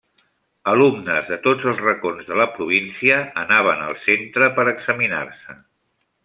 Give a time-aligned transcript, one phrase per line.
[0.69, 5.61] Alumnes de tots els racons de la província anaven al centre per examinar-se.